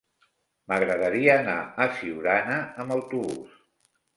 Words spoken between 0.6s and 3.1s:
M'agradaria anar a Siurana amb